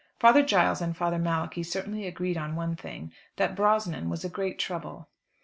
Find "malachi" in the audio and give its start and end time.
1.19-1.61